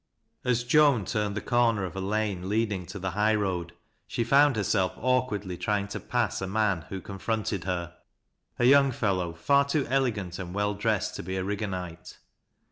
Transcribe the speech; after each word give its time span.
As 0.43 0.63
Joan 0.63 1.05
t 1.05 1.19
irned 1.19 1.35
the 1.35 1.41
corner 1.41 1.85
of 1.85 1.95
a 1.95 1.99
lane 2.01 2.49
leading 2.49 2.87
.o 2.91 2.97
the 2.97 3.11
high 3.11 3.35
road, 3.35 3.73
she 4.07 4.23
found 4.23 4.55
herself 4.55 4.93
awkwardly 4.97 5.57
trying 5.59 5.87
to 5.89 5.99
pass 5.99 6.41
a 6.41 6.47
mar 6.47 6.87
who 6.89 6.99
confronted 6.99 7.65
her— 7.65 7.95
a 8.57 8.65
young 8.65 8.91
fellow 8.91 9.31
far 9.35 9.63
too 9.63 9.85
elegant 9.91 10.39
and 10.39 10.55
well 10.55 10.73
dressed 10.73 11.13
to 11.17 11.21
be 11.21 11.37
a 11.37 11.43
Rigganite. 11.43 12.17